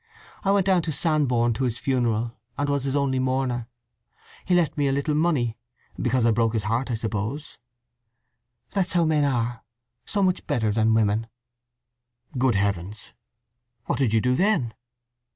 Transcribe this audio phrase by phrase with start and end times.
[0.43, 3.67] I went down to Sandbourne to his funeral, and was his only mourner.
[4.45, 7.59] He left me a little money—because I broke his heart, I suppose.
[8.71, 11.27] That's how men are—so much better than women!"
[12.35, 14.73] "Good heavens!—what did you do then?"